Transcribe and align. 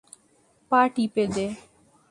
পা 0.71 0.81
টিপে 0.93 1.23
দে। 1.35 1.45